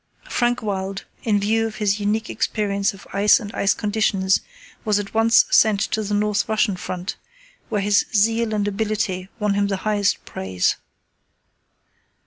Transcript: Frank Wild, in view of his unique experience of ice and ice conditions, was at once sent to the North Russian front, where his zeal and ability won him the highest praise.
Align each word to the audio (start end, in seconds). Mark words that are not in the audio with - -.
Frank 0.27 0.63
Wild, 0.63 1.05
in 1.21 1.39
view 1.39 1.67
of 1.67 1.75
his 1.75 1.99
unique 1.99 2.27
experience 2.27 2.91
of 2.95 3.05
ice 3.13 3.39
and 3.39 3.53
ice 3.53 3.75
conditions, 3.75 4.41
was 4.83 4.97
at 4.97 5.13
once 5.13 5.45
sent 5.51 5.79
to 5.79 6.01
the 6.01 6.15
North 6.15 6.49
Russian 6.49 6.75
front, 6.75 7.17
where 7.69 7.81
his 7.81 8.07
zeal 8.11 8.51
and 8.55 8.67
ability 8.67 9.29
won 9.37 9.53
him 9.53 9.67
the 9.67 9.77
highest 9.85 10.25
praise. 10.25 10.77